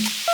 [0.00, 0.29] you